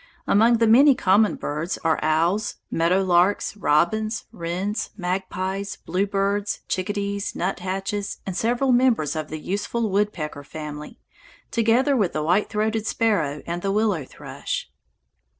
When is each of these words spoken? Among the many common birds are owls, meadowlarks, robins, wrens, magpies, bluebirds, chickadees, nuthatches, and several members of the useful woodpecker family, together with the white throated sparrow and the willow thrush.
Among 0.25 0.57
the 0.57 0.65
many 0.65 0.95
common 0.95 1.35
birds 1.35 1.77
are 1.83 1.99
owls, 2.03 2.55
meadowlarks, 2.71 3.55
robins, 3.55 4.25
wrens, 4.31 4.89
magpies, 4.97 5.75
bluebirds, 5.85 6.61
chickadees, 6.67 7.35
nuthatches, 7.35 8.17
and 8.25 8.35
several 8.35 8.71
members 8.71 9.15
of 9.15 9.27
the 9.29 9.37
useful 9.37 9.91
woodpecker 9.91 10.43
family, 10.43 10.99
together 11.51 11.95
with 11.95 12.13
the 12.13 12.23
white 12.23 12.49
throated 12.49 12.87
sparrow 12.87 13.43
and 13.45 13.61
the 13.61 13.71
willow 13.71 14.03
thrush. 14.03 14.71